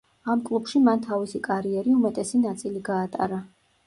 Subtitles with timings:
[0.33, 3.39] ამ კლუბში მან თავისი კარიერი უმეტესი ნაწილი გაატარა.